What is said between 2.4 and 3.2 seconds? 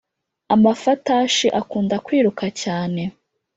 cyane